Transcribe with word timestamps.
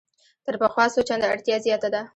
تر 0.45 0.53
پخوا 0.61 0.85
څو 0.93 0.99
چنده 1.09 1.25
اړتیا 1.33 1.55
زیاته 1.65 1.89
ده. 1.93 2.01